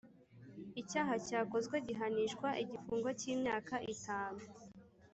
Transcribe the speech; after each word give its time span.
Icyaha 0.81 1.13
cyakozwe 1.27 1.75
gihanishwa 1.87 2.47
igifungo 2.63 3.07
cy’ 3.19 3.25
imyaka 3.33 3.75
itanu 3.93 4.41